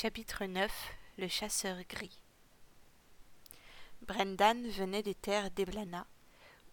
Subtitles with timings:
[0.00, 0.70] Chapitre 9
[1.18, 2.22] Le chasseur gris
[4.02, 6.06] Brendan venait des terres d'Eblana,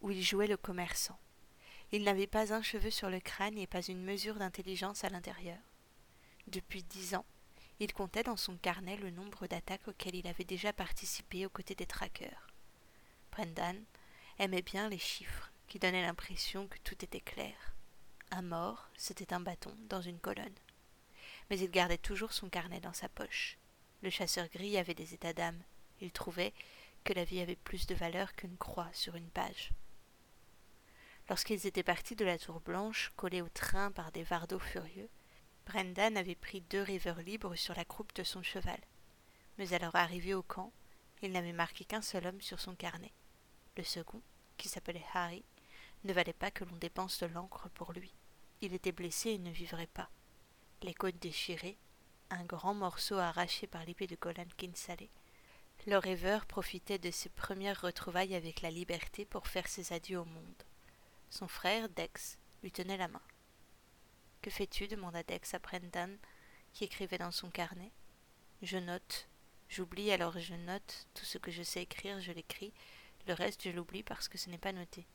[0.01, 1.17] où il jouait le commerçant.
[1.91, 5.57] Il n'avait pas un cheveu sur le crâne et pas une mesure d'intelligence à l'intérieur.
[6.45, 7.25] Depuis dix ans,
[7.79, 11.73] il comptait dans son carnet le nombre d'attaques auxquelles il avait déjà participé aux côtés
[11.73, 12.51] des traqueurs.
[13.31, 13.83] Brendan
[14.37, 17.73] aimait bien les chiffres, qui donnaient l'impression que tout était clair.
[18.29, 20.53] Un mort, c'était un bâton dans une colonne.
[21.49, 23.57] Mais il gardait toujours son carnet dans sa poche.
[24.01, 25.61] Le chasseur gris avait des états d'âme.
[26.01, 26.53] Il trouvait
[27.03, 29.71] que la vie avait plus de valeur qu'une croix sur une page.
[31.29, 35.09] Lorsqu'ils étaient partis de la tour blanche, collés au train par des vardeaux furieux,
[35.65, 38.79] Brendan avait pris deux riveurs libres sur la croupe de son cheval.
[39.57, 40.71] Mais à leur arrivée au camp,
[41.21, 43.13] il n'avait marqué qu'un seul homme sur son carnet.
[43.77, 44.21] Le second,
[44.57, 45.43] qui s'appelait Harry,
[46.03, 48.13] ne valait pas que l'on dépense de l'encre pour lui.
[48.61, 50.09] Il était blessé et ne vivrait pas.
[50.85, 51.79] Les côtes déchirées,
[52.29, 55.09] un grand morceau arraché par l'épée de Golan Kinsalé.
[55.87, 60.25] Le rêveur profitait de ses premières retrouvailles avec la liberté pour faire ses adieux au
[60.25, 60.63] monde.
[61.31, 63.21] Son frère, Dex, lui tenait la main.
[64.43, 64.87] Que fais-tu?
[64.87, 66.19] demanda Dex à Brendan,
[66.71, 67.91] qui écrivait dans son carnet.
[68.61, 69.27] Je note.
[69.69, 71.07] J'oublie alors je note.
[71.15, 72.73] Tout ce que je sais écrire, je l'écris.
[73.25, 75.07] Le reste, je l'oublie parce que ce n'est pas noté.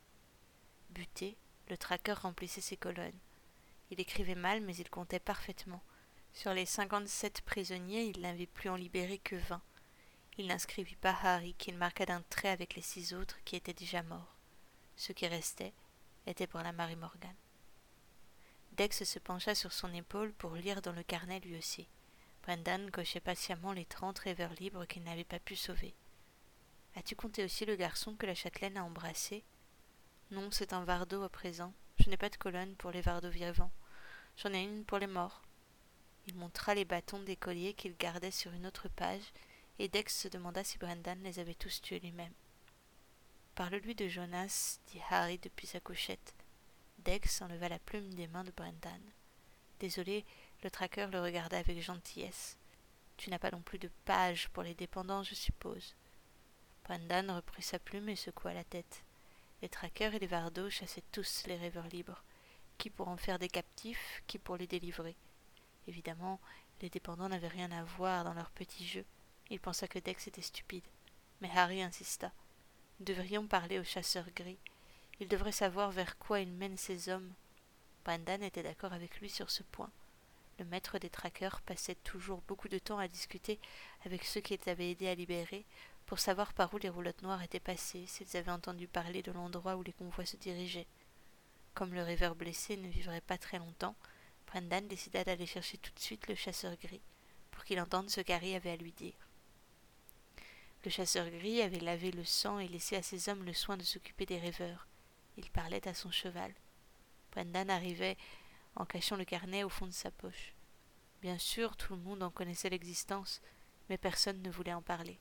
[0.88, 1.36] Buté,
[1.68, 3.20] le traqueur remplissait ses colonnes.
[3.90, 5.82] Il écrivait mal, mais il comptait parfaitement.
[6.32, 9.62] Sur les cinquante-sept prisonniers, il n'avait plus en libéré que vingt.
[10.38, 14.02] Il n'inscrivit pas Harry, qu'il marqua d'un trait avec les six autres qui étaient déjà
[14.02, 14.36] morts.
[14.96, 15.74] Ce qui restait
[16.26, 17.34] était pour la Marie Morgan.
[18.72, 21.88] Dex se pencha sur son épaule pour lire dans le carnet lui aussi.
[22.42, 25.94] Brendan cochait patiemment les trente rêveurs libres qu'il n'avait pas pu sauver.
[26.94, 29.44] As-tu compté aussi le garçon que la châtelaine a embrassé?
[30.30, 31.74] Non, c'est un vardeau à présent.
[31.98, 33.72] Je n'ai pas de colonne pour les vardeaux vivants.
[34.42, 35.42] J'en ai une pour les morts.
[36.26, 39.34] Il montra les bâtons d'écolier qu'il gardait sur une autre page,
[39.78, 42.32] et Dex se demanda si Brendan les avait tous tués lui-même.
[43.54, 46.32] Parle-lui de Jonas, dit Harry depuis sa couchette.
[47.00, 49.02] Dex enleva la plume des mains de Brendan.
[49.78, 50.24] Désolé,
[50.62, 52.56] le traqueur le regarda avec gentillesse.
[53.18, 55.94] Tu n'as pas non plus de page pour les dépendants, je suppose.
[56.84, 59.04] Brendan reprit sa plume et secoua la tête.
[59.60, 62.24] Les traqueurs et les vardeaux chassaient tous les rêveurs libres,
[62.80, 65.14] qui pour en faire des captifs, qui pour les délivrer.
[65.86, 66.40] Évidemment,
[66.80, 69.04] les dépendants n'avaient rien à voir dans leur petit jeu.
[69.50, 70.86] Il pensa que Dex était stupide.
[71.42, 72.32] Mais Harry insista.
[72.98, 74.58] Nous devrions parler au chasseur gris.
[75.20, 77.30] Il devrait savoir vers quoi il mène ses hommes.
[78.02, 79.90] Brendan était d'accord avec lui sur ce point.
[80.58, 83.58] Le maître des traqueurs passait toujours beaucoup de temps à discuter
[84.06, 85.66] avec ceux qui avaient aidé à libérer,
[86.06, 89.76] pour savoir par où les roulottes noires étaient passées, s'ils avaient entendu parler de l'endroit
[89.76, 90.86] où les convois se dirigeaient.
[91.74, 93.96] Comme le rêveur blessé ne vivrait pas très longtemps,
[94.46, 97.02] Brendan décida d'aller chercher tout de suite le chasseur gris,
[97.50, 99.14] pour qu'il entende ce qu'Harry avait à lui dire.
[100.84, 103.82] Le chasseur gris avait lavé le sang et laissé à ses hommes le soin de
[103.82, 104.86] s'occuper des rêveurs.
[105.36, 106.52] Il parlait à son cheval.
[107.32, 108.16] Brendan arrivait
[108.76, 110.54] en cachant le carnet au fond de sa poche.
[111.22, 113.42] Bien sûr, tout le monde en connaissait l'existence,
[113.88, 115.18] mais personne ne voulait en parler.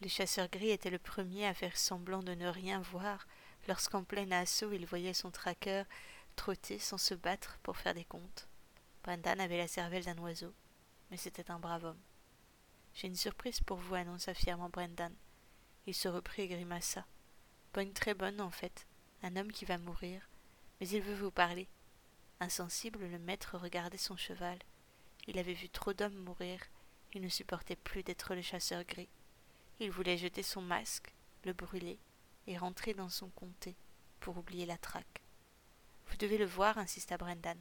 [0.00, 3.26] Le chasseur gris était le premier à faire semblant de ne rien voir
[3.68, 5.84] lorsqu'en plein assaut il voyait son traqueur
[6.34, 8.48] trotter sans se battre pour faire des comptes.
[9.02, 10.52] Brendan avait la cervelle d'un oiseau,
[11.10, 12.00] mais c'était un brave homme.
[12.94, 15.14] J'ai une surprise pour vous, annonça fièrement Brendan.
[15.86, 17.06] Il se reprit et grimaça.
[17.76, 18.86] Une très bonne, en fait.
[19.22, 20.28] Un homme qui va mourir.
[20.80, 21.68] Mais il veut vous parler.
[22.40, 24.58] Insensible, le maître regardait son cheval.
[25.28, 26.60] Il avait vu trop d'hommes mourir.
[27.12, 29.08] Il ne supportait plus d'être le chasseur gris.
[29.78, 31.14] Il voulait jeter son masque,
[31.44, 32.00] le brûler
[32.48, 33.76] et rentrer dans son comté
[34.20, 35.22] pour oublier la traque.
[36.06, 37.58] Vous devez le voir, insista Brendan.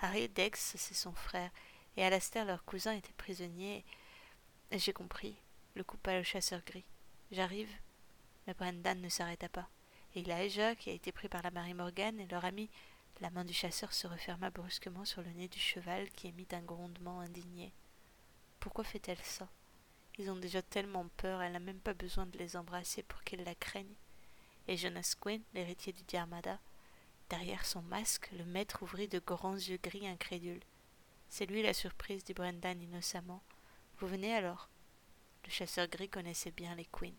[0.00, 1.50] Harry Dex, c'est son frère,
[1.96, 3.84] et Alastair, leur cousin, était prisonnier.
[4.72, 5.36] J'ai compris,
[5.76, 6.84] le coupa le chasseur gris.
[7.30, 7.72] J'arrive.
[8.46, 9.68] Mais Brendan ne s'arrêta pas.
[10.14, 12.68] Et Elijah, qui a été pris par la Marie Morgan, et leur ami.
[13.20, 16.62] La main du chasseur se referma brusquement sur le nez du cheval qui émit un
[16.62, 17.72] grondement indigné.
[18.58, 19.48] Pourquoi fait-elle ça?
[20.18, 23.44] Ils ont déjà tellement peur, elle n'a même pas besoin de les embrasser pour qu'ils
[23.44, 23.94] la craignent.
[24.66, 26.58] Et Jonas Quinn, l'héritier du Diarmada,
[27.28, 30.62] derrière son masque, le maître ouvrit de grands yeux gris incrédules.
[31.28, 33.42] C'est lui la surprise, dit Brendan innocemment.
[33.98, 34.68] Vous venez alors?
[35.44, 37.14] Le chasseur gris connaissait bien les Quinn.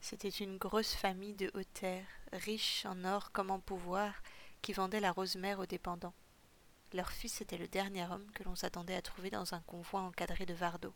[0.00, 4.12] C'était une grosse famille de haute terre, riche en or comme en pouvoir,
[4.60, 6.14] qui vendait la rosemère aux dépendants.
[6.92, 10.46] Leur fils était le dernier homme que l'on s'attendait à trouver dans un convoi encadré
[10.46, 10.94] de vardeaux.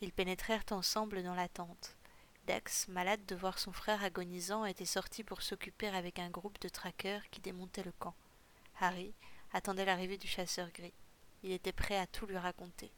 [0.00, 1.96] Ils pénétrèrent ensemble dans la tente.
[2.46, 6.68] Dex, malade de voir son frère agonisant, était sorti pour s'occuper avec un groupe de
[6.68, 8.14] traqueurs qui démontaient le camp.
[8.78, 9.12] Harry
[9.52, 10.94] attendait l'arrivée du chasseur gris.
[11.42, 12.92] Il était prêt à tout lui raconter.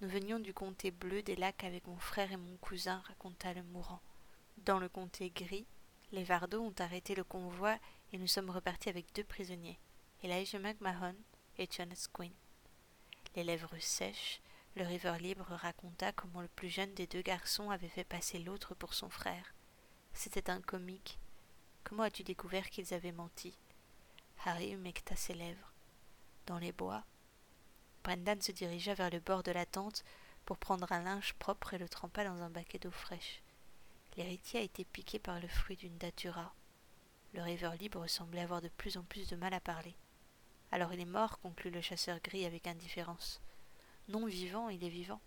[0.00, 3.62] Nous venions du comté bleu des lacs avec mon frère et mon cousin, raconta le
[3.62, 4.00] mourant.
[4.58, 5.66] Dans le comté gris,
[6.10, 7.78] les Vardos ont arrêté le convoi
[8.12, 9.78] et nous sommes repartis avec deux prisonniers,
[10.24, 11.14] Elijah McMahon
[11.58, 12.32] et Jonas Quinn.
[13.36, 14.40] Les lèvres sèches,
[14.76, 18.74] le rêveur libre raconta comment le plus jeune des deux garçons avait fait passer l'autre
[18.74, 19.54] pour son frère.
[20.12, 21.18] C'était un comique.
[21.84, 23.56] Comment as-tu découvert qu'ils avaient menti?
[24.44, 25.72] Harry humecta ses lèvres.
[26.46, 27.04] Dans les bois.
[28.02, 30.04] Brendan se dirigea vers le bord de la tente
[30.44, 33.42] pour prendre un linge propre et le trempa dans un baquet d'eau fraîche.
[34.16, 36.52] L'héritier a été piqué par le fruit d'une datura.
[37.32, 39.94] Le rêveur libre semblait avoir de plus en plus de mal à parler.
[40.72, 43.40] Alors il est mort, conclut le chasseur gris avec indifférence.
[44.08, 45.20] Non vivant, il est vivant.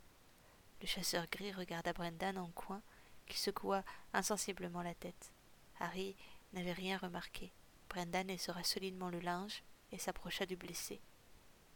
[0.81, 2.81] Le chasseur gris regarda Brendan en coin,
[3.25, 3.83] qui secoua
[4.13, 5.31] insensiblement la tête.
[5.79, 6.15] Harry
[6.53, 7.51] n'avait rien remarqué.
[7.89, 11.01] Brendan essora solidement le linge et s'approcha du blessé.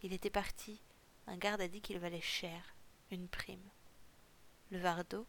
[0.04, 0.80] Il était parti.
[1.28, 2.76] Un garde a dit qu'il valait cher,
[3.12, 3.70] une prime.
[4.70, 5.26] Le Vardo,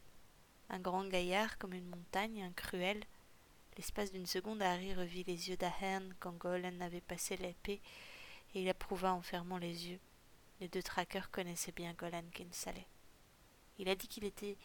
[0.71, 3.05] un grand gaillard comme une montagne, un cruel.
[3.77, 7.81] L'espace d'une seconde, Harry revit les yeux d'Ahern quand Golan avait passé l'épée
[8.55, 10.01] et il approuva en fermant les yeux.
[10.63, 12.85] Les deux traqueurs connaissaient bien Golan Kinsale.
[13.79, 14.57] Il a dit qu'il était.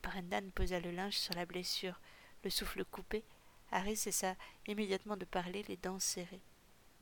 [0.00, 2.00] Brendan posa le linge sur la blessure,
[2.44, 3.24] le souffle coupé.
[3.72, 4.36] Harry cessa
[4.68, 6.44] immédiatement de parler, les dents serrées.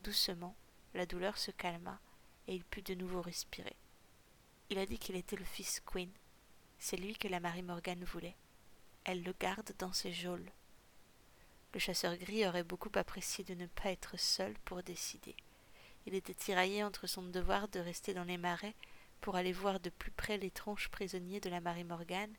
[0.03, 0.57] Doucement,
[0.95, 2.01] la douleur se calma
[2.47, 3.77] et il put de nouveau respirer.
[4.71, 6.11] Il a dit qu'il était le fils Queen.
[6.79, 8.37] C'est lui que la Marie Morgan voulait.
[9.05, 10.51] Elle le garde dans ses geôles.
[11.75, 15.37] Le chasseur gris aurait beaucoup apprécié de ne pas être seul pour décider.
[16.07, 18.75] Il était tiraillé entre son devoir de rester dans les marais
[19.21, 22.33] pour aller voir de plus près l'étrange prisonnier de la Marie Morgan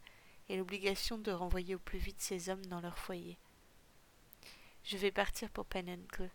[0.49, 3.37] et l'obligation de renvoyer au plus vite ses hommes dans leur foyer.
[4.83, 6.29] Je vais partir pour Penuncle,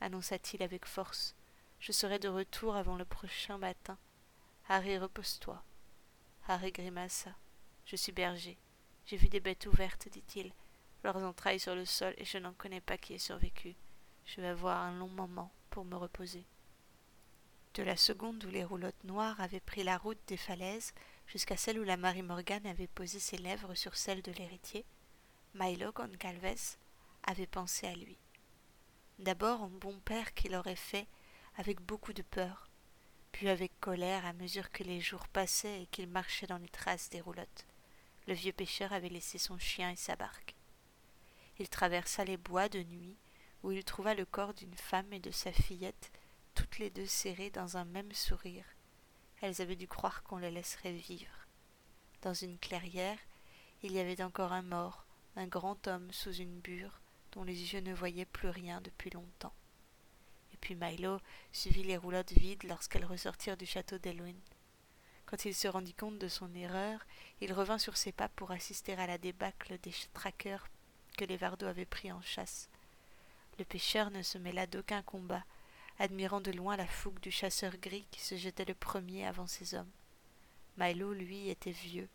[0.00, 1.36] annonça-t-il avec force.
[1.78, 3.96] Je serai de retour avant le prochain matin.
[4.68, 5.62] Harry, repose-toi.
[6.48, 7.30] Harry grimaça.
[7.86, 8.58] Je suis berger.
[9.06, 10.52] J'ai vu des bêtes ouvertes, dit-il,
[11.04, 13.76] leurs entrailles sur le sol, et je n'en connais pas qui ait survécu.
[14.24, 16.46] Je vais avoir un long moment pour me reposer
[17.74, 20.92] de la seconde où les roulottes noires avaient pris la route des falaises
[21.26, 24.84] jusqu'à celle où la Marie Morgane avait posé ses lèvres sur celles de l'héritier,
[25.54, 26.76] Milo Goncalves
[27.24, 28.16] avait pensé à lui.
[29.18, 31.06] D'abord en bon père qu'il aurait fait
[31.56, 32.68] avec beaucoup de peur,
[33.32, 37.10] puis avec colère à mesure que les jours passaient et qu'il marchait dans les traces
[37.10, 37.66] des roulottes.
[38.26, 40.54] Le vieux pêcheur avait laissé son chien et sa barque.
[41.58, 43.16] Il traversa les bois de nuit,
[43.62, 46.10] où il trouva le corps d'une femme et de sa fillette
[46.54, 48.64] toutes les deux serrées dans un même sourire.
[49.40, 51.46] Elles avaient dû croire qu'on les laisserait vivre.
[52.22, 53.18] Dans une clairière,
[53.82, 55.04] il y avait encore un mort,
[55.36, 57.00] un grand homme sous une bure,
[57.32, 59.52] dont les yeux ne voyaient plus rien depuis longtemps.
[60.52, 61.18] Et puis Milo
[61.52, 64.36] suivit les roulottes vides lorsqu'elles ressortirent du château d'Elwyn.
[65.26, 67.04] Quand il se rendit compte de son erreur,
[67.40, 70.68] il revint sur ses pas pour assister à la débâcle des traqueurs
[71.18, 72.68] que les Vardos avaient pris en chasse.
[73.58, 75.44] Le pêcheur ne se mêla d'aucun combat,
[75.98, 79.74] admirant de loin la fougue du chasseur gris qui se jetait le premier avant ses
[79.74, 79.90] hommes.
[80.76, 82.08] Milo, lui, était vieux,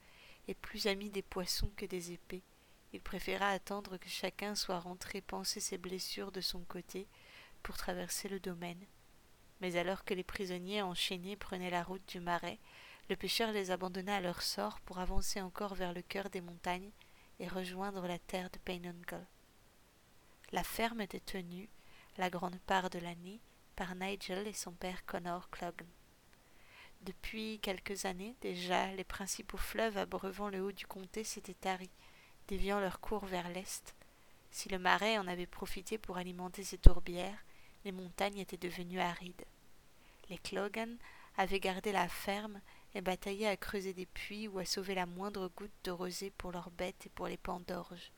[0.47, 2.43] et plus ami des poissons que des épées.
[2.91, 7.07] Il préféra attendre que chacun soit rentré panser ses blessures de son côté
[7.61, 8.83] pour traverser le domaine.
[9.61, 12.59] Mais alors que les prisonniers enchaînés prenaient la route du marais,
[13.09, 16.91] le pêcheur les abandonna à leur sort pour avancer encore vers le cœur des montagnes
[17.39, 19.25] et rejoindre la terre de Painuncle.
[20.51, 21.69] La ferme était tenue,
[22.17, 23.39] la grande part de l'année,
[23.95, 25.88] Nigel et son père Connor Clogan.
[27.01, 31.89] Depuis quelques années déjà, les principaux fleuves abreuvant le haut du comté s'étaient taris,
[32.48, 33.95] déviant leur cours vers l'est.
[34.51, 37.45] Si le marais en avait profité pour alimenter ses tourbières,
[37.86, 39.45] les montagnes étaient devenues arides.
[40.29, 40.98] Les Clogan
[41.38, 42.59] avaient gardé la ferme
[42.93, 46.51] et bataillaient à creuser des puits ou à sauver la moindre goutte de rosée pour
[46.51, 48.12] leurs bêtes et pour les pans d'orge.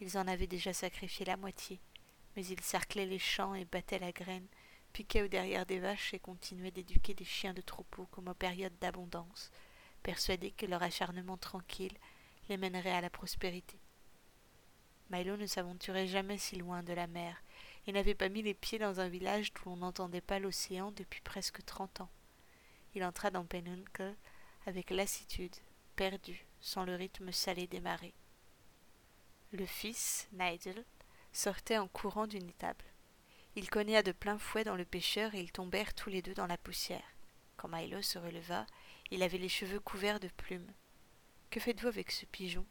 [0.00, 1.80] Ils en avaient déjà sacrifié la moitié,
[2.36, 4.46] mais ils cerclaient les champs et battaient la graine
[4.92, 8.78] piquaient au derrière des vaches et continuaient d'éduquer des chiens de troupeau comme aux périodes
[8.80, 9.50] d'abondance,
[10.02, 11.96] persuadés que leur acharnement tranquille
[12.48, 13.78] les mènerait à la prospérité.
[15.10, 17.42] Milo ne s'aventurait jamais si loin de la mer
[17.86, 21.20] et n'avait pas mis les pieds dans un village d'où l'on n'entendait pas l'océan depuis
[21.20, 22.10] presque trente ans.
[22.94, 24.14] Il entra dans Penuncle
[24.66, 25.54] avec lassitude,
[25.96, 28.14] perdu, sans le rythme salé des marées.
[29.52, 30.84] Le fils, Nigel,
[31.32, 32.84] sortait en courant d'une étable.
[33.54, 36.46] Il cogna de plein fouet dans le pêcheur et ils tombèrent tous les deux dans
[36.46, 37.04] la poussière.
[37.58, 38.66] Quand Milo se releva,
[39.10, 40.72] il avait les cheveux couverts de plumes.
[41.50, 42.64] Que faites-vous avec ce pigeon?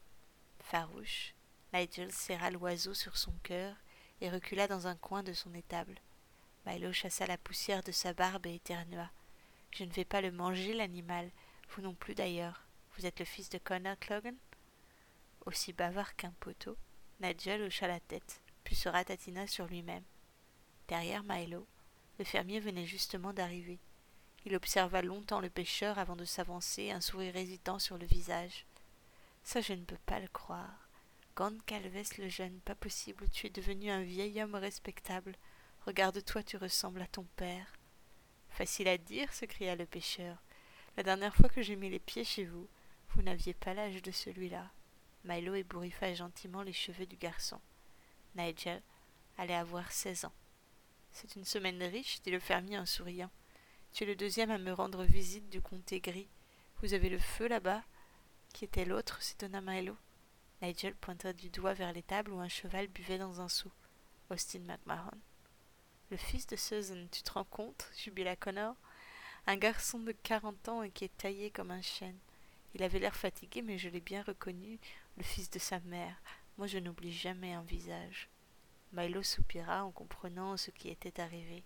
[0.58, 1.34] Farouche,
[1.72, 3.76] Nigel serra l'oiseau sur son cœur
[4.20, 6.00] et recula dans un coin de son étable.
[6.66, 9.10] Milo chassa la poussière de sa barbe et éternua.
[9.70, 11.30] Je ne vais pas le manger, l'animal.
[11.70, 12.62] Vous non plus d'ailleurs.
[12.96, 14.36] Vous êtes le fils de Connor Clogan?
[15.46, 16.76] Aussi bavard qu'un poteau,
[17.20, 20.04] Nigel hocha la tête, puis se ratatina sur lui-même.
[20.88, 21.66] Derrière Milo,
[22.18, 23.78] le fermier venait justement d'arriver.
[24.44, 28.66] Il observa longtemps le pêcheur avant de s'avancer, un sourire hésitant sur le visage.
[29.44, 30.88] Ça, je ne peux pas le croire.
[31.66, 35.36] Calves le jeune, pas possible, tu es devenu un vieil homme respectable.
[35.86, 37.72] Regarde-toi, tu ressembles à ton père.
[38.50, 40.36] Facile à dire, s'écria le pêcheur.
[40.96, 42.68] La dernière fois que j'ai mis les pieds chez vous,
[43.10, 44.70] vous n'aviez pas l'âge de celui-là.
[45.24, 47.60] Milo ébouriffa gentiment les cheveux du garçon.
[48.36, 48.82] Nigel
[49.38, 50.32] allait avoir seize ans.
[51.12, 53.30] C'est une semaine riche, dit le fermier en souriant.
[53.92, 56.28] Tu es le deuxième à me rendre visite du comté gris.
[56.80, 57.82] Vous avez le feu là-bas
[58.54, 59.96] Qui était l'autre s'étonna Milo.
[60.62, 63.70] Nigel pointa du doigt vers les tables où un cheval buvait dans un seau.
[64.30, 65.18] Austin McMahon.
[66.10, 67.90] Le fils de Susan, tu te rends compte?
[67.96, 68.74] jubila Connor.
[69.46, 72.18] Un garçon de quarante ans et qui est taillé comme un chêne.
[72.74, 74.78] Il avait l'air fatigué, mais je l'ai bien reconnu,
[75.18, 76.16] le fils de sa mère.
[76.56, 78.30] Moi, je n'oublie jamais un visage.
[78.92, 81.64] Milo soupira en comprenant ce qui était arrivé.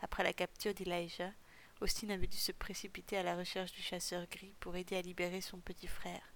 [0.00, 1.32] Après la capture d'Elijah,
[1.80, 5.40] Austin avait dû se précipiter à la recherche du chasseur gris pour aider à libérer
[5.40, 6.32] son petit frère.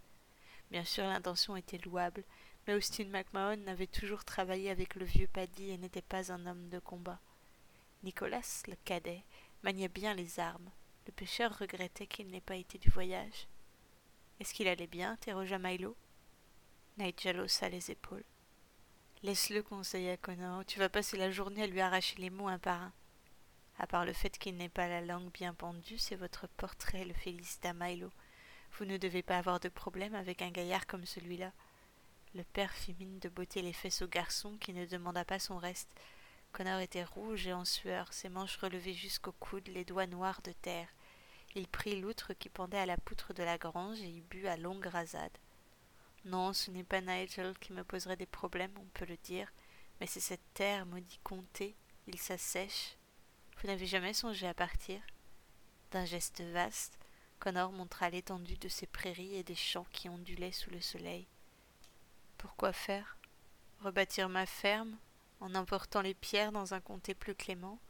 [0.70, 2.24] Bien sûr, l'intention était louable,
[2.66, 6.68] mais Austin McMahon avait toujours travaillé avec le vieux Paddy et n'était pas un homme
[6.68, 7.20] de combat.
[8.02, 9.22] Nicolas, le cadet,
[9.62, 10.70] maniait bien les armes.
[11.06, 13.46] Le pêcheur regrettait qu'il n'ait pas été du voyage.
[14.40, 15.12] Est-ce qu'il allait bien?
[15.12, 15.96] interrogea Milo.
[16.98, 18.24] Nigel haussa les épaules.
[19.24, 20.64] Laisse-le, conseilla Connor.
[20.66, 22.92] Tu vas passer la journée à lui arracher les mots un par un.
[23.78, 27.14] À part le fait qu'il n'ait pas la langue bien pendue, c'est votre portrait, le
[27.14, 28.10] félicita Milo.
[28.72, 31.52] Vous ne devez pas avoir de problème avec un gaillard comme celui-là.
[32.34, 35.56] Le père fit mine de botter les fesses au garçon qui ne demanda pas son
[35.56, 35.90] reste.
[36.50, 40.50] Connor était rouge et en sueur, ses manches relevées jusqu'au coude, les doigts noirs de
[40.50, 40.88] terre.
[41.54, 44.56] Il prit l'outre qui pendait à la poutre de la grange et y but à
[44.56, 45.38] longue rasade.
[46.24, 49.52] Non, ce n'est pas Nigel qui me poserait des problèmes, on peut le dire,
[50.00, 51.74] mais c'est cette terre, maudit comté,
[52.06, 52.96] il s'assèche.
[53.58, 55.00] Vous n'avez jamais songé à partir
[55.90, 56.98] D'un geste vaste,
[57.40, 61.26] Connor montra l'étendue de ces prairies et des champs qui ondulaient sous le soleil.
[62.38, 63.16] Pourquoi faire?
[63.80, 64.96] Rebâtir ma ferme,
[65.40, 67.80] en emportant les pierres dans un comté plus clément,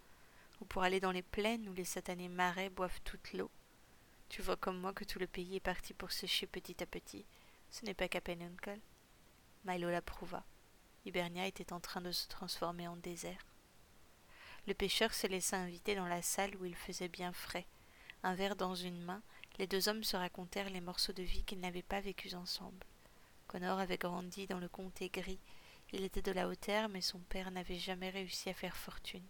[0.63, 3.51] ou pour aller dans les plaines où les satanés marais boivent toute l'eau?
[4.31, 7.27] Tu vois comme moi que tout le pays est parti pour sécher petit à petit.
[7.73, 8.79] Ce n'est pas qu'à Penuncle.
[9.65, 10.45] Milo l'approuva.
[11.05, 13.45] Hibernia était en train de se transformer en désert.
[14.69, 17.67] Le pêcheur se laissa inviter dans la salle où il faisait bien frais.
[18.23, 19.23] Un verre dans une main,
[19.59, 22.87] les deux hommes se racontèrent les morceaux de vie qu'ils n'avaient pas vécus ensemble.
[23.49, 25.41] Connor avait grandi dans le comté gris
[25.93, 29.27] il était de la hauteur, mais son père n'avait jamais réussi à faire fortune.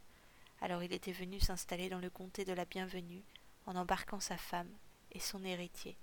[0.61, 3.25] Alors il était venu s'installer dans le comté de la Bienvenue,
[3.67, 4.71] en embarquant sa femme
[5.11, 5.97] et son héritier.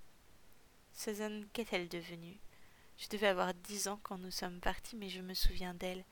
[0.93, 2.38] Susan, qu'est-elle devenue?
[2.98, 6.03] Je devais avoir dix ans quand nous sommes partis, mais je me souviens d'elle.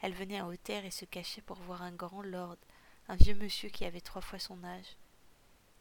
[0.00, 2.56] Elle venait à hauteur et se cachait pour voir un grand lord,
[3.08, 4.96] un vieux monsieur qui avait trois fois son âge.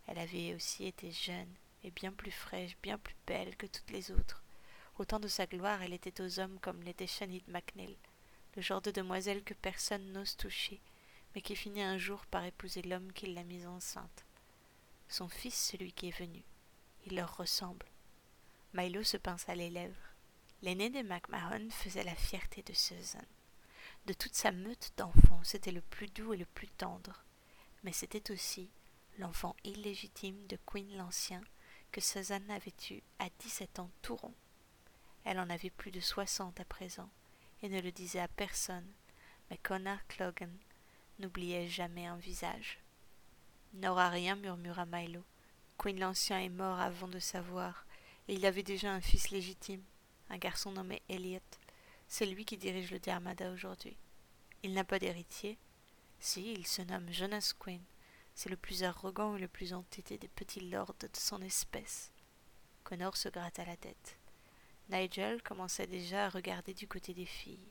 [0.08, 1.54] Elle avait aussi été jeune,
[1.84, 4.44] et bien plus fraîche, bien plus belle que toutes les autres.
[4.98, 7.98] Au temps de sa gloire, elle était aux hommes comme l'était Shanid MacNeil
[8.56, 10.82] le genre de demoiselle que personne n'ose toucher,
[11.34, 14.26] mais qui finit un jour par épouser l'homme qui l'a mise enceinte.
[15.08, 16.44] Son fils, celui qui est venu.
[17.06, 17.86] Il leur ressemble.
[18.74, 20.16] Milo se pinça les lèvres.
[20.62, 23.20] L'aîné des McMahon faisait la fierté de Susan.
[24.06, 27.24] De toute sa meute d'enfants, c'était le plus doux et le plus tendre.
[27.84, 28.70] Mais c'était aussi
[29.18, 31.42] l'enfant illégitime de Queen l'Ancien
[31.92, 34.34] que Susan avait eu à dix-sept ans tout rond.
[35.26, 37.10] Elle en avait plus de soixante à présent,
[37.62, 38.90] et ne le disait à personne,
[39.50, 40.56] mais Connor Clogan
[41.20, 42.80] n'oubliait jamais un visage.
[43.74, 45.24] N'aura rien, murmura Milo.
[45.78, 47.86] Queen l'Ancien est mort avant de savoir,
[48.32, 49.84] et il avait déjà un fils légitime,
[50.30, 51.42] un garçon nommé Elliot.
[52.08, 53.98] C'est lui qui dirige le Dermada aujourd'hui.
[54.64, 55.58] Il n'a pas d'héritier.
[56.22, 57.84] Si, il se nomme Jonas Queen.
[58.34, 62.14] C'est le plus arrogant et le plus entêté des petits lords de son espèce.
[62.86, 64.18] Connor se gratta la tête.
[64.90, 67.68] Nigel commençait déjà à regarder du côté des filles.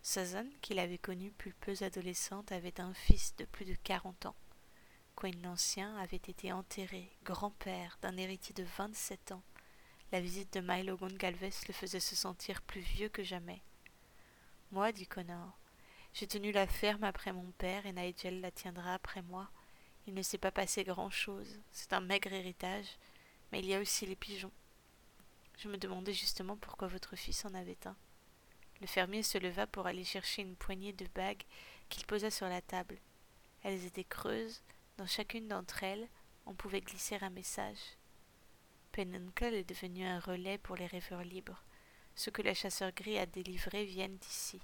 [0.00, 4.36] Susan, qu'il avait connue plus peu adolescente, avait un fils de plus de quarante ans.
[5.16, 9.42] Quinn l'Ancien avait été enterré, grand-père d'un héritier de vingt-sept ans.
[10.12, 13.62] La visite de Milo Goncalves le faisait se sentir plus vieux que jamais.
[14.70, 15.58] Moi, dit Connor,
[16.12, 19.48] j'ai tenu la ferme après mon père et Nigel la tiendra après moi.
[20.06, 21.58] Il ne s'est pas passé grand-chose.
[21.70, 22.98] C'est un maigre héritage,
[23.50, 24.52] mais il y a aussi les pigeons.
[25.56, 27.96] Je me demandais justement pourquoi votre fils en avait un.
[28.82, 31.44] Le fermier se leva pour aller chercher une poignée de bagues
[31.88, 32.98] qu'il posa sur la table.
[33.62, 34.60] Elles étaient creuses,
[34.98, 36.08] dans chacune d'entre elles
[36.44, 37.78] on pouvait glisser un message.
[38.92, 41.62] Penuncle est devenu un relais pour les rêveurs libres.
[42.14, 44.60] Ceux que le chasseur gris a délivrés viennent ici.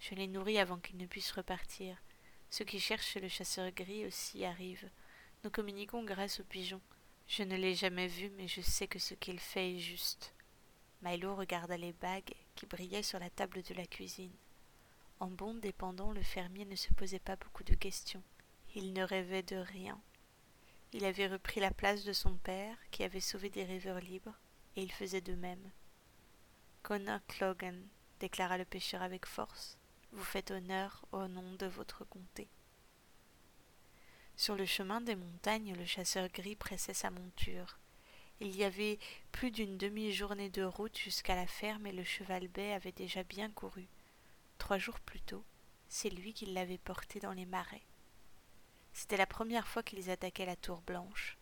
[0.00, 1.96] Je les nourris avant qu'ils ne puissent repartir.
[2.50, 4.90] Ceux qui cherchent le chasseur gris aussi arrivent.
[5.44, 6.82] Nous communiquons grâce au pigeon.
[7.26, 10.34] Je ne l'ai jamais vu, mais je sais que ce qu'il fait est juste.
[11.00, 14.36] Milo regarda les bagues qui brillaient sur la table de la cuisine.
[15.20, 18.22] En bon dépendant, le fermier ne se posait pas beaucoup de questions.
[18.74, 19.98] Il ne rêvait de rien.
[20.92, 24.38] Il avait repris la place de son père, qui avait sauvé des rêveurs libres,
[24.76, 25.70] et il faisait de même.
[26.82, 27.86] Connor Clogan,
[28.18, 29.78] déclara le pêcheur avec force,
[30.12, 32.48] vous faites honneur au nom de votre comté.
[34.36, 37.78] Sur le chemin des montagnes, le chasseur gris pressait sa monture.
[38.40, 38.98] Il y avait
[39.32, 43.50] plus d'une demi-journée de route jusqu'à la ferme et le cheval bai avait déjà bien
[43.50, 43.86] couru.
[44.58, 45.44] Trois jours plus tôt,
[45.88, 47.82] c'est lui qui l'avait porté dans les marais.
[48.92, 51.38] C'était la première fois qu'ils attaquaient la tour blanche.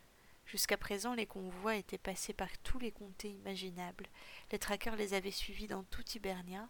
[0.46, 4.06] Jusqu'à présent, les convois étaient passés par tous les comtés imaginables.
[4.50, 6.68] Les traqueurs les avaient suivis dans tout Hibernia,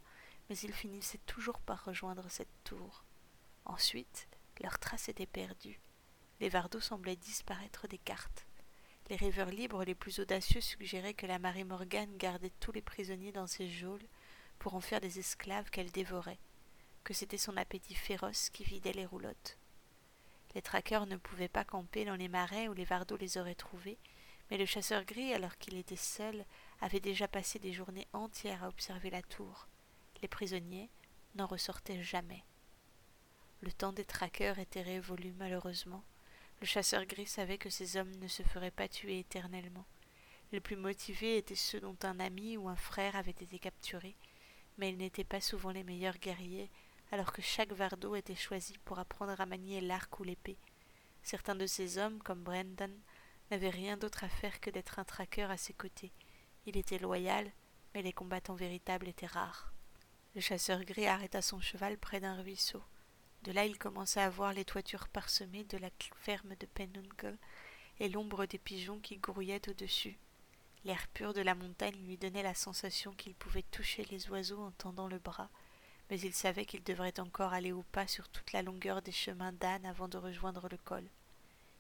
[0.49, 3.04] mais ils finissaient toujours par rejoindre cette tour.
[3.64, 4.28] Ensuite,
[4.61, 5.80] leurs traces étaient perdues.
[6.40, 8.47] Les Vardos semblaient disparaître des cartes.
[9.11, 13.32] Les rêveurs libres les plus audacieux suggéraient que la Marie Morgane gardait tous les prisonniers
[13.32, 14.06] dans ses geôles
[14.58, 16.40] pour en faire des esclaves qu'elle dévorait,
[17.04, 19.56] que c'était son appétit féroce qui vidait les roulottes.
[20.54, 23.98] Les traqueurs ne pouvaient pas camper dans les marais où les Vardos les auraient trouvés,
[24.50, 26.44] mais le chasseur gris, alors qu'il était seul,
[26.80, 29.68] avait déjà passé des journées entières à observer la tour.
[30.22, 30.88] Les prisonniers
[31.34, 32.44] n'en ressortaient jamais.
[33.60, 36.04] Le temps des traqueurs était révolu malheureusement,
[36.60, 39.84] le chasseur gris savait que ces hommes ne se feraient pas tuer éternellement.
[40.50, 44.16] Les plus motivés étaient ceux dont un ami ou un frère avait été capturé,
[44.78, 46.70] mais ils n'étaient pas souvent les meilleurs guerriers,
[47.10, 50.58] alors que chaque Vardo était choisi pour apprendre à manier l'arc ou l'épée.
[51.22, 52.94] Certains de ces hommes, comme Brendan,
[53.50, 56.12] n'avaient rien d'autre à faire que d'être un traqueur à ses côtés.
[56.66, 57.50] Il était loyal,
[57.94, 59.72] mais les combattants véritables étaient rares.
[60.35, 62.83] Le chasseur gris arrêta son cheval près d'un ruisseau.
[63.42, 67.37] De là, il commença à voir les toitures parsemées de la ferme de Penuncle
[68.00, 70.18] et l'ombre des pigeons qui grouillaient au-dessus.
[70.85, 74.70] L'air pur de la montagne lui donnait la sensation qu'il pouvait toucher les oiseaux en
[74.72, 75.50] tendant le bras,
[76.11, 79.53] mais il savait qu'il devrait encore aller au pas sur toute la longueur des chemins
[79.53, 81.05] d'âne avant de rejoindre le col.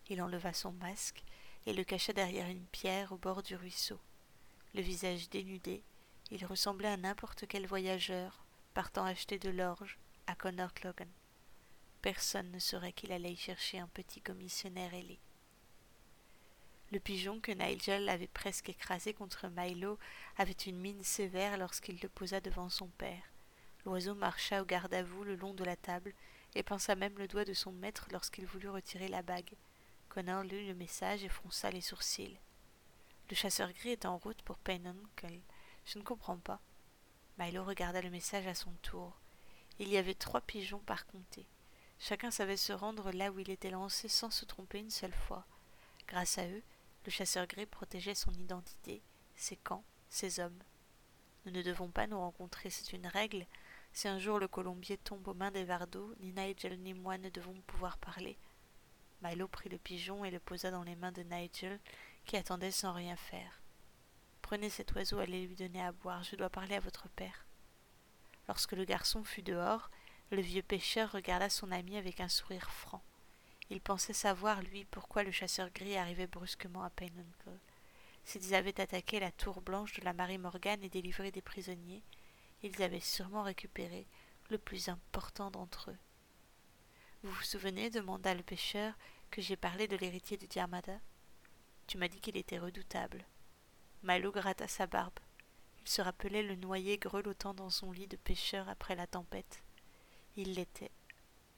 [0.08, 1.22] Il enleva son masque
[1.66, 4.00] et le cacha derrière une pierre au bord du ruisseau.
[4.74, 5.82] Le visage dénudé,
[6.30, 11.08] il ressemblait à n'importe quel voyageur partant acheter de l'orge à Connor Clogan
[11.98, 15.18] personne ne saurait qu'il allait y chercher un petit commissionnaire ailé.
[16.90, 19.98] Le pigeon que Nigel avait presque écrasé contre Milo
[20.38, 23.30] avait une mine sévère lorsqu'il le posa devant son père.
[23.88, 26.12] L'oiseau marcha au garde à vous le long de la table
[26.54, 29.54] et pensa même le doigt de son maître lorsqu'il voulut retirer la bague.
[30.10, 32.38] Connor lut le message et fronça les sourcils.
[33.30, 35.40] Le chasseur gris est en route pour Penuncle.
[35.86, 36.60] Je ne comprends pas.
[37.38, 39.18] Milo regarda le message à son tour.
[39.78, 41.46] Il y avait trois pigeons par comté.
[41.98, 45.46] Chacun savait se rendre là où il était lancé sans se tromper une seule fois.
[46.06, 46.62] Grâce à eux,
[47.06, 49.00] le chasseur gris protégeait son identité,
[49.34, 50.62] ses camps, ses hommes.
[51.46, 53.46] Nous ne devons pas nous rencontrer, c'est une règle.
[53.92, 57.30] Si un jour le colombier tombe aux mains des Vardos, ni Nigel ni moi ne
[57.30, 58.38] devons pouvoir parler.
[59.22, 61.80] Milo prit le pigeon et le posa dans les mains de Nigel,
[62.24, 63.60] qui attendait sans rien faire.
[64.42, 67.44] Prenez cet oiseau, allez lui donner à boire, je dois parler à votre père.
[68.46, 69.90] Lorsque le garçon fut dehors,
[70.30, 73.02] le vieux pêcheur regarda son ami avec un sourire franc.
[73.70, 77.58] Il pensait savoir, lui, pourquoi le chasseur gris arrivait brusquement à Penuncle.
[78.24, 82.02] S'ils avaient attaqué la tour blanche de la Marie Morgane et délivré des prisonniers,
[82.62, 84.06] ils avaient sûrement récupéré
[84.50, 85.98] le plus important d'entre eux.
[87.22, 88.94] Vous vous souvenez, demanda le pêcheur,
[89.30, 90.98] que j'ai parlé de l'héritier de Diarmada?
[91.86, 93.24] Tu m'as dit qu'il était redoutable.
[94.02, 95.18] Malo gratta sa barbe.
[95.82, 99.62] Il se rappelait le noyé grelottant dans son lit de pêcheur après la tempête.
[100.36, 100.92] Il l'était.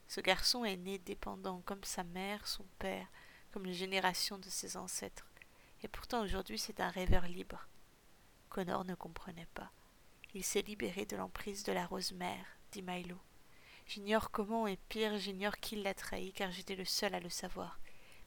[0.07, 3.07] Ce garçon est né dépendant comme sa mère, son père,
[3.51, 5.27] comme les générations de ses ancêtres,
[5.83, 7.67] et pourtant aujourd'hui c'est un rêveur libre.
[8.49, 9.71] Connor ne comprenait pas.
[10.33, 13.17] Il s'est libéré de l'emprise de la rose mère, dit Milo.
[13.85, 17.79] J'ignore comment et pire, j'ignore qui l'a trahi, car j'étais le seul à le savoir.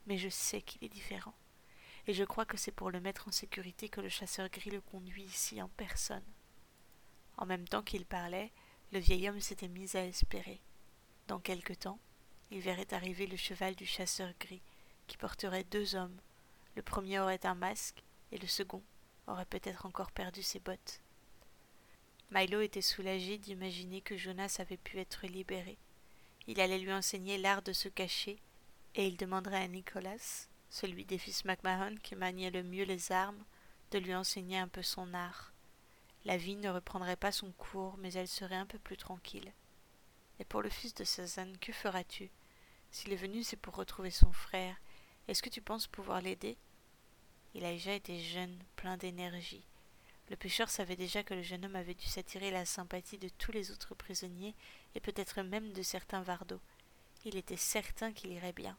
[0.06, 1.34] Mais je sais qu'il est différent.
[2.06, 4.82] Et je crois que c'est pour le mettre en sécurité que le chasseur gris le
[4.82, 6.24] conduit ici en personne.
[7.38, 8.52] En même temps qu'il parlait,
[8.92, 10.60] le vieil homme s'était mis à espérer.
[11.26, 11.98] Dans quelque temps,
[12.50, 14.62] il verrait arriver le cheval du chasseur gris,
[15.06, 16.20] qui porterait deux hommes.
[16.76, 18.82] Le premier aurait un masque, et le second
[19.26, 21.00] aurait peut-être encore perdu ses bottes.
[22.34, 25.78] Milo était soulagé d'imaginer que Jonas avait pu être libéré.
[26.48, 28.40] Il allait lui enseigner l'art de se cacher,
[28.96, 33.44] et il demanderait à Nicolas, celui des fils MacMahon qui maniait le mieux les armes,
[33.92, 35.52] de lui enseigner un peu son art.
[36.24, 39.52] La vie ne reprendrait pas son cours, mais elle serait un peu plus tranquille.
[40.40, 42.30] Et pour le fils de Sazan, que feras-tu?
[42.90, 44.74] S'il est venu, c'est pour retrouver son frère.
[45.28, 46.56] Est-ce que tu penses pouvoir l'aider?
[47.54, 49.64] Elijah était jeune, plein d'énergie.
[50.30, 53.52] Le pêcheur savait déjà que le jeune homme avait dû s'attirer la sympathie de tous
[53.52, 54.54] les autres prisonniers
[54.94, 56.60] et peut-être même de certains vardos.
[57.24, 58.76] Il était certain qu'il irait bien.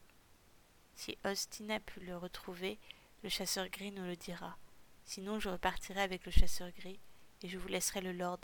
[0.95, 2.79] Si Austin a pu le retrouver,
[3.23, 4.57] le chasseur gris nous le dira.
[5.03, 6.99] Sinon, je repartirai avec le chasseur gris
[7.41, 8.39] et je vous laisserai le lord.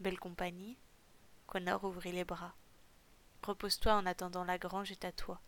[0.00, 0.76] Belle compagnie
[1.46, 2.54] Connor ouvrit les bras.
[3.42, 5.40] Repose-toi en attendant la grange est à toi.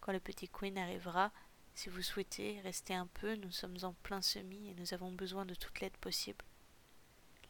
[0.00, 1.30] Quand le petit Queen arrivera,
[1.76, 5.44] si vous souhaitez rester un peu, nous sommes en plein semis et nous avons besoin
[5.44, 6.42] de toute l'aide possible.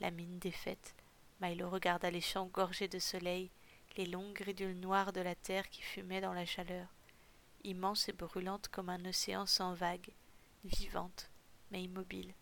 [0.01, 0.97] La mine défaite,
[1.41, 3.51] Milo regarda les champs gorgés de soleil,
[3.97, 6.89] les longues ridules noires de la terre qui fumaient dans la chaleur,
[7.63, 10.11] immense et brûlante comme un océan sans vagues,
[10.65, 11.31] vivante,
[11.71, 12.35] mais immobile.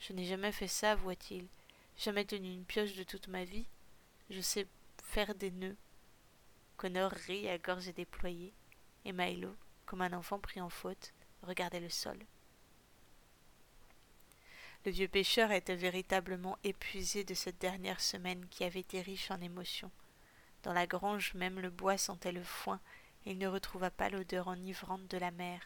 [0.00, 1.46] Je n'ai jamais fait ça, voit-il,
[1.98, 3.66] jamais tenu une pioche de toute ma vie.
[4.30, 4.66] Je sais
[5.02, 5.76] faire des nœuds.
[6.78, 8.54] Connor rit à gorge déployée,
[9.04, 9.54] et Milo,
[9.86, 12.18] comme un enfant pris en faute, regardait le sol.
[14.84, 19.40] Le vieux pêcheur était véritablement épuisé de cette dernière semaine qui avait été riche en
[19.40, 19.90] émotions.
[20.62, 22.80] Dans la grange même le bois sentait le foin,
[23.24, 25.60] et il ne retrouva pas l'odeur enivrante de la mer.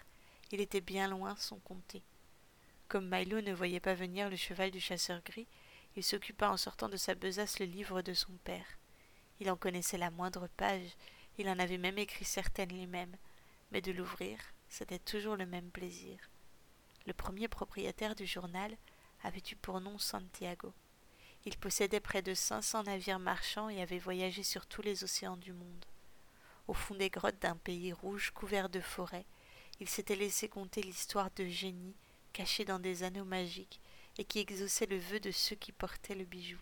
[0.52, 2.02] Il était bien loin son comté.
[2.87, 5.48] Comme Milo ne voyait pas venir le cheval du chasseur gris,
[5.96, 8.78] il s'occupa en sortant de sa besace le livre de son père.
[9.40, 10.96] Il en connaissait la moindre page,
[11.38, 13.16] il en avait même écrit certaines lui-même,
[13.70, 16.18] mais de l'ouvrir, c'était toujours le même plaisir.
[17.07, 18.76] Le premier propriétaire du journal
[19.22, 20.72] avait eu pour nom Santiago.
[21.44, 25.37] Il possédait près de cinq cents navires marchands et avait voyagé sur tous les océans
[25.37, 25.85] du monde.
[26.66, 29.26] Au fond des grottes d'un pays rouge couvert de forêts,
[29.81, 31.96] il s'était laissé conter l'histoire de génies
[32.33, 33.81] cachés dans des anneaux magiques
[34.18, 36.59] et qui exauçaient le vœu de ceux qui portaient le bijou.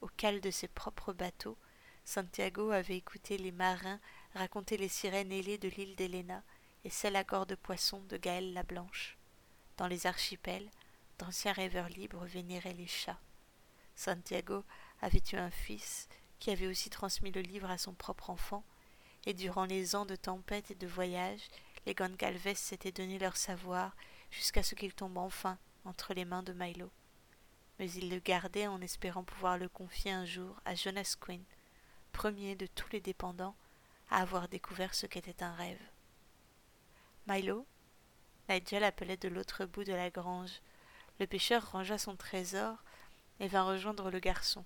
[0.00, 1.58] Au cale de ses propres bateaux,
[2.04, 4.00] Santiago avait écouté les marins
[4.36, 6.42] raconter les sirènes ailées de l'île d'Héléna
[6.84, 9.16] et celles à corps de poisson de Gaëlle la Blanche.
[9.76, 10.70] Dans les archipels,
[11.18, 13.18] d'anciens rêveurs libres vénéraient les chats.
[13.94, 14.64] Santiago
[15.00, 18.64] avait eu un fils qui avait aussi transmis le livre à son propre enfant,
[19.24, 21.48] et durant les ans de tempête et de voyage,
[21.86, 23.96] les Goncalves s'étaient donné leur savoir
[24.30, 26.90] jusqu'à ce qu'il tombe enfin entre les mains de Milo.
[27.78, 31.42] Mais il le gardait en espérant pouvoir le confier un jour à Jonas Quinn,
[32.12, 33.56] premier de tous les dépendants
[34.10, 35.80] à avoir découvert ce qu'était un rêve.
[37.26, 37.66] Milo
[38.48, 40.60] Nigel appelait de l'autre bout de la grange.
[41.18, 42.76] Le pêcheur rangea son trésor
[43.40, 44.64] et vint rejoindre le garçon.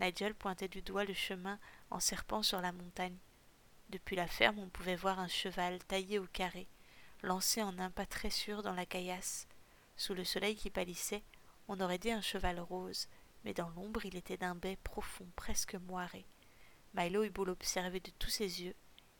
[0.00, 1.58] Nigel pointait du doigt le chemin
[1.90, 3.16] en serpent sur la montagne.
[3.90, 6.66] Depuis la ferme, on pouvait voir un cheval taillé au carré,
[7.22, 9.46] lancé en un pas très sûr dans la caillasse.
[9.96, 11.22] Sous le soleil qui pâlissait,
[11.68, 13.08] on aurait dit un cheval rose,
[13.44, 16.26] mais dans l'ombre il était d'un bai profond, presque moiré.
[16.94, 17.54] Milo eut beau de
[18.18, 18.76] tous ses yeux,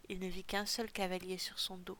[0.08, 1.98] il ne vit qu'un seul cavalier sur son dos.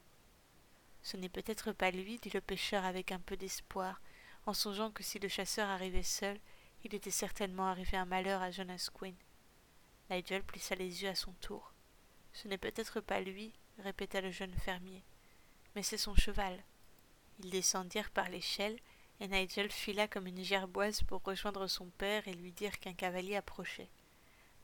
[1.03, 4.01] Ce n'est peut-être pas lui, dit le pêcheur avec un peu d'espoir,
[4.47, 6.39] en songeant que si le chasseur arrivait seul,
[6.85, 9.17] il était certainement arrivé un malheur à Jonas Quinn.
[10.11, 11.73] Nigel plissa les yeux à son tour.
[12.33, 15.03] Ce n'est peut-être pas lui, répéta le jeune fermier,
[15.75, 16.63] mais c'est son cheval.
[17.43, 18.79] Ils descendirent par l'échelle,
[19.21, 23.37] et Nigel fila comme une gerboise pour rejoindre son père et lui dire qu'un cavalier
[23.37, 23.89] approchait.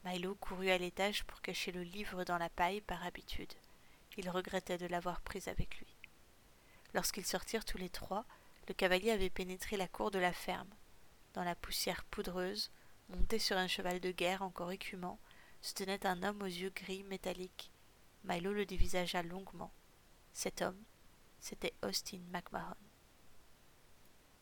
[0.05, 3.53] Milo courut à l'étage pour cacher le livre dans la paille par habitude.
[4.17, 5.97] Il regrettait de l'avoir prise avec lui.
[6.95, 8.25] Lorsqu'ils sortirent tous les trois,
[8.69, 10.71] le cavalier avait pénétré la cour de la ferme.
[11.35, 12.71] Dans la poussière poudreuse,
[13.09, 15.19] monté sur un cheval de guerre encore écumant,
[15.61, 17.71] se tenait un homme aux yeux gris métalliques.
[18.25, 19.73] Milo le dévisagea longuement.
[20.33, 20.83] Cet homme,
[21.39, 22.90] c'était Austin McMahon.